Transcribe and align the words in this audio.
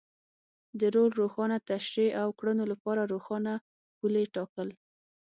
د 0.79 0.81
رول 0.95 1.11
روښانه 1.21 1.57
تشرېح 1.69 2.11
او 2.23 2.29
کړنو 2.39 2.63
لپاره 2.71 3.01
روښانه 3.13 3.53
پولې 3.97 4.23
ټاکل. 4.35 4.67